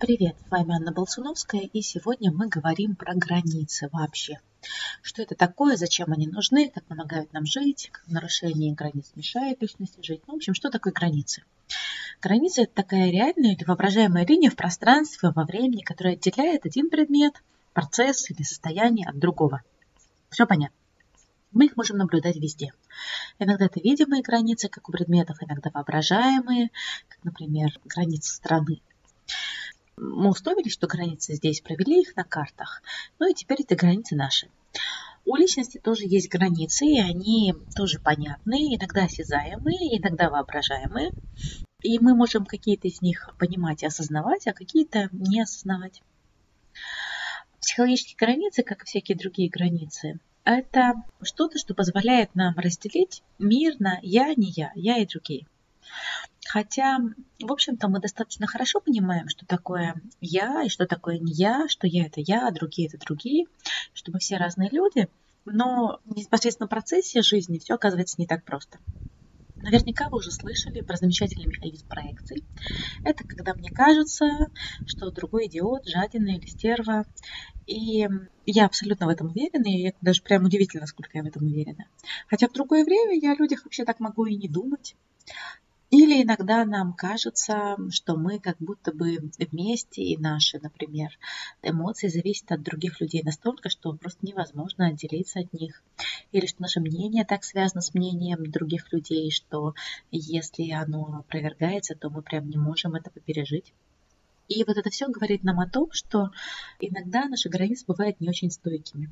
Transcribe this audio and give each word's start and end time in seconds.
Привет, 0.00 0.36
с 0.46 0.50
вами 0.52 0.76
Анна 0.76 0.92
Болсуновская, 0.92 1.62
и 1.62 1.82
сегодня 1.82 2.30
мы 2.30 2.46
говорим 2.46 2.94
про 2.94 3.14
границы 3.14 3.88
вообще. 3.90 4.38
Что 5.02 5.22
это 5.22 5.34
такое, 5.34 5.76
зачем 5.76 6.12
они 6.12 6.28
нужны, 6.28 6.70
как 6.70 6.84
помогают 6.84 7.32
нам 7.32 7.44
жить, 7.46 7.88
как 7.90 8.06
нарушение 8.06 8.74
границ 8.74 9.10
мешает 9.16 9.60
личности 9.60 9.98
жить. 10.00 10.22
Ну, 10.28 10.34
в 10.34 10.36
общем, 10.36 10.54
что 10.54 10.70
такое 10.70 10.92
границы? 10.92 11.42
Граница– 12.22 12.62
это 12.62 12.74
такая 12.74 13.10
реальная 13.10 13.56
или 13.56 13.64
воображаемая 13.64 14.24
линия 14.24 14.50
в 14.50 14.56
пространстве, 14.56 15.32
во 15.34 15.42
времени, 15.42 15.82
которая 15.82 16.14
отделяет 16.14 16.64
один 16.64 16.90
предмет, 16.90 17.34
процесс 17.72 18.30
или 18.30 18.44
состояние 18.44 19.08
от 19.08 19.18
другого. 19.18 19.62
Все 20.30 20.46
понятно. 20.46 20.76
Мы 21.50 21.66
их 21.66 21.76
можем 21.76 21.96
наблюдать 21.96 22.36
везде. 22.36 22.72
Иногда 23.40 23.66
это 23.66 23.80
видимые 23.80 24.22
границы, 24.22 24.68
как 24.68 24.88
у 24.88 24.92
предметов, 24.92 25.38
иногда 25.40 25.70
воображаемые, 25.74 26.70
как, 27.08 27.24
например, 27.24 27.72
границы 27.84 28.36
страны. 28.36 28.80
Мы 30.00 30.30
условились, 30.30 30.72
что 30.72 30.86
границы 30.86 31.34
здесь, 31.34 31.60
провели 31.60 32.00
их 32.00 32.16
на 32.16 32.24
картах. 32.24 32.82
Ну 33.18 33.30
и 33.30 33.34
теперь 33.34 33.62
это 33.62 33.76
границы 33.76 34.16
наши. 34.16 34.48
У 35.24 35.36
личности 35.36 35.78
тоже 35.78 36.04
есть 36.06 36.30
границы, 36.30 36.86
и 36.86 37.00
они 37.00 37.54
тоже 37.76 37.98
понятны, 37.98 38.74
иногда 38.74 39.04
осязаемые, 39.04 39.98
иногда 39.98 40.30
воображаемые. 40.30 41.12
И 41.82 41.98
мы 41.98 42.14
можем 42.14 42.46
какие-то 42.46 42.88
из 42.88 43.02
них 43.02 43.28
понимать 43.38 43.82
и 43.82 43.86
осознавать, 43.86 44.46
а 44.46 44.52
какие-то 44.52 45.08
не 45.12 45.42
осознавать. 45.42 46.02
Психологические 47.60 48.16
границы, 48.16 48.62
как 48.62 48.82
и 48.82 48.86
всякие 48.86 49.18
другие 49.18 49.50
границы, 49.50 50.18
это 50.44 50.94
что-то, 51.22 51.58
что 51.58 51.74
позволяет 51.74 52.34
нам 52.34 52.54
разделить 52.56 53.22
мир 53.38 53.74
на 53.78 53.98
я, 54.02 54.32
не 54.34 54.50
я, 54.50 54.72
я 54.74 54.96
и 54.96 55.06
другие. 55.06 55.46
Хотя, 56.50 56.98
в 57.40 57.52
общем-то, 57.52 57.88
мы 57.88 58.00
достаточно 58.00 58.46
хорошо 58.46 58.80
понимаем, 58.80 59.28
что 59.28 59.44
такое 59.44 60.00
я 60.22 60.62
и 60.62 60.70
что 60.70 60.86
такое 60.86 61.18
не 61.18 61.32
я, 61.32 61.68
что 61.68 61.86
я 61.86 62.06
это 62.06 62.22
я, 62.22 62.48
а 62.48 62.52
другие 62.52 62.88
это 62.88 62.96
другие, 62.96 63.44
что 63.92 64.12
мы 64.12 64.18
все 64.18 64.38
разные 64.38 64.70
люди, 64.70 65.08
но 65.44 66.00
непосредственно 66.06 66.66
в 66.66 66.70
процессе 66.70 67.20
жизни 67.20 67.58
все 67.58 67.74
оказывается 67.74 68.16
не 68.18 68.26
так 68.26 68.44
просто. 68.44 68.78
Наверняка 69.60 70.08
вы 70.08 70.18
уже 70.18 70.30
слышали 70.30 70.80
про 70.80 70.96
замечательный 70.96 71.46
механизм 71.46 71.86
проекций. 71.86 72.42
Это 73.04 73.24
когда 73.24 73.52
мне 73.52 73.70
кажется, 73.70 74.24
что 74.86 75.10
другой 75.10 75.48
идиот, 75.48 75.86
жадина 75.86 76.30
или 76.30 76.46
стерва. 76.46 77.04
И 77.66 78.08
я 78.46 78.64
абсолютно 78.64 79.04
в 79.04 79.10
этом 79.10 79.26
уверена, 79.26 79.66
и 79.66 79.88
это 79.88 79.98
даже 80.00 80.22
прям 80.22 80.46
удивительно, 80.46 80.86
сколько 80.86 81.10
я 81.18 81.24
в 81.24 81.26
этом 81.26 81.44
уверена. 81.44 81.84
Хотя 82.26 82.48
в 82.48 82.52
другое 82.52 82.84
время 82.84 83.18
я 83.20 83.32
о 83.32 83.36
людях 83.36 83.64
вообще 83.64 83.84
так 83.84 84.00
могу 84.00 84.24
и 84.24 84.36
не 84.36 84.48
думать. 84.48 84.96
Или 85.90 86.22
иногда 86.22 86.66
нам 86.66 86.92
кажется, 86.92 87.78
что 87.90 88.16
мы 88.16 88.38
как 88.38 88.58
будто 88.58 88.92
бы 88.92 89.30
вместе, 89.38 90.02
и 90.02 90.18
наши, 90.18 90.58
например, 90.58 91.18
эмоции 91.62 92.08
зависят 92.08 92.52
от 92.52 92.62
других 92.62 93.00
людей 93.00 93.22
настолько, 93.22 93.70
что 93.70 93.94
просто 93.94 94.26
невозможно 94.26 94.88
отделиться 94.88 95.40
от 95.40 95.52
них. 95.54 95.82
Или 96.30 96.44
что 96.44 96.60
наше 96.60 96.80
мнение 96.80 97.24
так 97.24 97.42
связано 97.42 97.80
с 97.80 97.94
мнением 97.94 98.50
других 98.50 98.92
людей, 98.92 99.30
что 99.30 99.74
если 100.10 100.70
оно 100.72 101.20
опровергается, 101.20 101.94
то 101.94 102.10
мы 102.10 102.20
прям 102.20 102.50
не 102.50 102.58
можем 102.58 102.94
этого 102.94 103.18
пережить. 103.20 103.72
И 104.48 104.64
вот 104.64 104.76
это 104.76 104.90
все 104.90 105.08
говорит 105.08 105.42
нам 105.42 105.58
о 105.58 105.68
том, 105.68 105.90
что 105.92 106.32
иногда 106.80 107.24
наши 107.28 107.48
границы 107.48 107.86
бывают 107.86 108.20
не 108.20 108.28
очень 108.28 108.50
стойкими, 108.50 109.10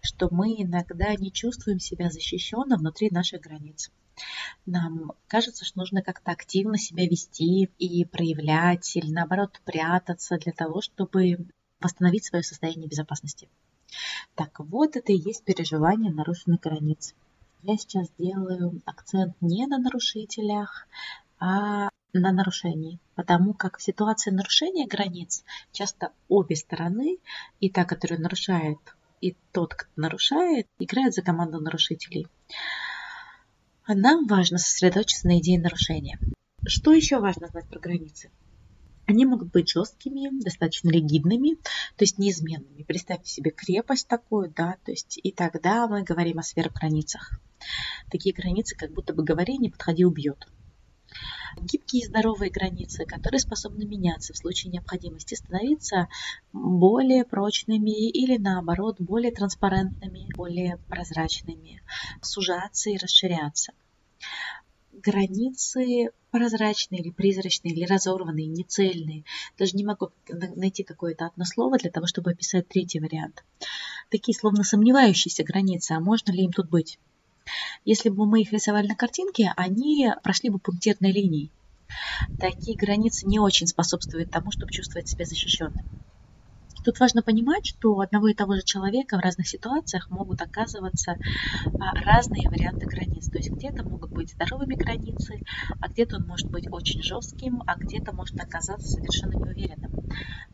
что 0.00 0.28
мы 0.32 0.54
иногда 0.58 1.14
не 1.14 1.30
чувствуем 1.30 1.78
себя 1.78 2.10
защищенно 2.10 2.76
внутри 2.76 3.08
наших 3.10 3.40
границ. 3.40 3.92
Нам 4.66 5.12
кажется, 5.26 5.64
что 5.64 5.78
нужно 5.78 6.02
как-то 6.02 6.30
активно 6.30 6.78
себя 6.78 7.06
вести 7.06 7.70
и 7.78 8.04
проявлять, 8.04 8.96
или 8.96 9.10
наоборот 9.10 9.60
прятаться 9.64 10.38
для 10.38 10.52
того, 10.52 10.80
чтобы 10.80 11.46
восстановить 11.80 12.24
свое 12.24 12.44
состояние 12.44 12.88
безопасности. 12.88 13.48
Так 14.34 14.60
вот, 14.60 14.96
это 14.96 15.12
и 15.12 15.18
есть 15.18 15.44
переживание 15.44 16.12
нарушенных 16.12 16.60
границ. 16.60 17.14
Я 17.62 17.76
сейчас 17.76 18.08
делаю 18.18 18.80
акцент 18.86 19.36
не 19.40 19.66
на 19.66 19.78
нарушителях, 19.78 20.86
а 21.38 21.88
на 22.12 22.32
нарушении, 22.32 22.98
потому 23.14 23.54
как 23.54 23.78
в 23.78 23.82
ситуации 23.82 24.30
нарушения 24.30 24.86
границ 24.86 25.44
часто 25.72 26.12
обе 26.28 26.56
стороны, 26.56 27.18
и 27.60 27.70
та, 27.70 27.84
которая 27.84 28.20
нарушает, 28.20 28.78
и 29.20 29.36
тот, 29.52 29.74
кто 29.74 29.90
нарушает, 29.96 30.66
играют 30.78 31.14
за 31.14 31.22
команду 31.22 31.60
нарушителей. 31.60 32.26
А 33.84 33.94
нам 33.96 34.26
важно 34.26 34.58
сосредоточиться 34.58 35.26
на 35.26 35.38
идее 35.38 35.60
нарушения. 35.60 36.18
Что 36.64 36.92
еще 36.92 37.18
важно 37.18 37.48
знать 37.48 37.68
про 37.68 37.80
границы? 37.80 38.30
Они 39.06 39.26
могут 39.26 39.50
быть 39.50 39.68
жесткими, 39.68 40.40
достаточно 40.42 40.88
ригидными, 40.88 41.56
то 41.96 42.04
есть 42.04 42.18
неизменными. 42.18 42.84
Представьте 42.84 43.28
себе 43.28 43.50
крепость 43.50 44.06
такую, 44.06 44.52
да, 44.54 44.76
то 44.84 44.92
есть 44.92 45.18
и 45.20 45.32
тогда 45.32 45.88
мы 45.88 46.04
говорим 46.04 46.38
о 46.38 46.44
сверхграницах. 46.44 47.40
Такие 48.10 48.32
границы, 48.32 48.76
как 48.76 48.92
будто 48.92 49.12
бы 49.12 49.24
говори, 49.24 49.58
не 49.58 49.70
подходи, 49.70 50.04
убьет. 50.04 50.46
Гибкие 51.60 52.02
и 52.02 52.06
здоровые 52.06 52.50
границы, 52.50 53.04
которые 53.04 53.40
способны 53.40 53.84
меняться 53.84 54.32
в 54.32 54.38
случае 54.38 54.72
необходимости, 54.72 55.34
становиться 55.34 56.08
более 56.52 57.24
прочными 57.24 58.08
или 58.10 58.36
наоборот 58.38 58.96
более 59.00 59.32
транспарентными, 59.32 60.32
более 60.34 60.78
прозрачными, 60.88 61.82
сужаться 62.20 62.90
и 62.90 62.96
расширяться. 62.96 63.72
Границы 64.92 66.10
прозрачные 66.32 67.02
или 67.02 67.10
призрачные, 67.10 67.74
или 67.74 67.84
разорванные, 67.84 68.46
нецельные. 68.46 69.24
Даже 69.58 69.76
не 69.76 69.84
могу 69.84 70.10
найти 70.28 70.82
какое-то 70.82 71.26
одно 71.26 71.44
слово 71.44 71.78
для 71.78 71.90
того, 71.90 72.06
чтобы 72.06 72.30
описать 72.32 72.68
третий 72.68 73.00
вариант. 73.00 73.44
Такие 74.10 74.36
словно 74.36 74.64
сомневающиеся 74.64 75.44
границы, 75.44 75.92
а 75.92 76.00
можно 76.00 76.32
ли 76.32 76.44
им 76.44 76.52
тут 76.52 76.68
быть? 76.68 76.98
Если 77.84 78.08
бы 78.08 78.26
мы 78.26 78.42
их 78.42 78.52
рисовали 78.52 78.86
на 78.86 78.96
картинке, 78.96 79.52
они 79.56 80.10
прошли 80.22 80.50
бы 80.50 80.58
пунктирной 80.58 81.12
линией. 81.12 81.52
Такие 82.38 82.76
границы 82.76 83.26
не 83.26 83.38
очень 83.38 83.66
способствуют 83.66 84.30
тому, 84.30 84.50
чтобы 84.52 84.72
чувствовать 84.72 85.08
себя 85.08 85.24
защищенным. 85.24 85.86
Тут 86.84 86.98
важно 86.98 87.22
понимать, 87.22 87.64
что 87.66 87.94
у 87.94 88.00
одного 88.00 88.28
и 88.28 88.34
того 88.34 88.56
же 88.56 88.62
человека 88.62 89.16
в 89.16 89.20
разных 89.20 89.46
ситуациях 89.48 90.10
могут 90.10 90.42
оказываться 90.42 91.18
а, 91.78 91.94
разные 92.06 92.48
варианты 92.48 92.86
границ. 92.86 93.28
То 93.28 93.38
есть 93.38 93.52
где-то 93.56 93.84
могут 93.84 94.12
быть 94.12 94.32
здоровыми 94.32 94.74
границы, 94.74 95.42
а 95.80 95.88
где-то 95.88 96.16
он 96.16 96.26
может 96.26 96.48
быть 96.50 96.66
очень 96.70 97.02
жестким, 97.02 97.62
а 97.66 97.76
где-то 97.76 98.12
может 98.12 98.38
оказаться 98.40 98.88
совершенно 98.88 99.34
неуверенным. 99.34 99.92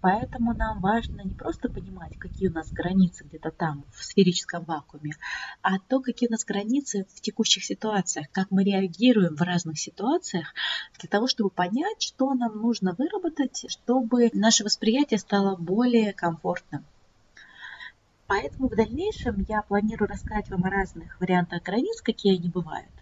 Поэтому 0.00 0.54
нам 0.54 0.80
важно 0.80 1.22
не 1.22 1.34
просто 1.34 1.68
понимать, 1.68 2.16
какие 2.18 2.48
у 2.48 2.52
нас 2.52 2.70
границы 2.72 3.24
где-то 3.24 3.50
там, 3.50 3.84
в 3.90 4.04
сферическом 4.04 4.64
вакууме, 4.64 5.14
а 5.60 5.78
то, 5.78 6.00
какие 6.00 6.28
у 6.28 6.32
нас 6.32 6.44
границы 6.44 7.06
в 7.14 7.20
текущих 7.20 7.64
ситуациях, 7.64 8.26
как 8.30 8.50
мы 8.50 8.62
реагируем 8.62 9.34
в 9.34 9.42
разных 9.42 9.78
ситуациях, 9.78 10.54
для 11.00 11.08
того, 11.08 11.26
чтобы 11.26 11.50
понять, 11.50 12.00
что 12.00 12.32
нам 12.34 12.56
нужно 12.60 12.94
выработать, 12.96 13.64
чтобы 13.68 14.30
наше 14.32 14.62
восприятие 14.62 15.18
стало 15.18 15.56
более 15.56 16.12
комфортным. 16.12 16.84
Поэтому 18.28 18.68
в 18.68 18.76
дальнейшем 18.76 19.44
я 19.48 19.62
планирую 19.62 20.08
рассказать 20.08 20.50
вам 20.50 20.64
о 20.64 20.70
разных 20.70 21.18
вариантах 21.18 21.62
границ, 21.62 22.02
какие 22.02 22.36
они 22.36 22.50
бывают. 22.50 22.97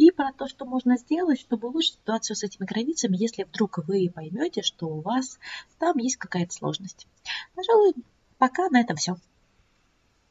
И 0.00 0.10
про 0.10 0.32
то, 0.32 0.48
что 0.48 0.64
можно 0.64 0.96
сделать, 0.96 1.38
чтобы 1.38 1.68
улучшить 1.68 1.96
ситуацию 1.96 2.34
с 2.34 2.42
этими 2.42 2.64
границами, 2.64 3.18
если 3.18 3.42
вдруг 3.42 3.86
вы 3.86 4.08
поймете, 4.08 4.62
что 4.62 4.86
у 4.86 5.02
вас 5.02 5.38
там 5.78 5.98
есть 5.98 6.16
какая-то 6.16 6.54
сложность. 6.54 7.06
Пожалуй, 7.54 7.92
пока 8.38 8.70
на 8.70 8.80
этом 8.80 8.96
все. 8.96 9.18